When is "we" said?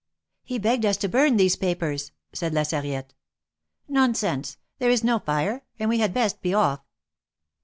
5.91-5.99